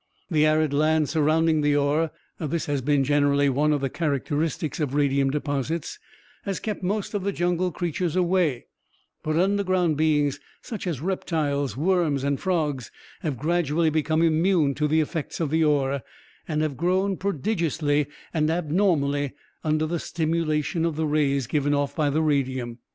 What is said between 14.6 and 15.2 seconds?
to the